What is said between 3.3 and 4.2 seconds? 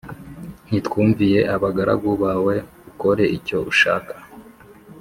icyo ushaka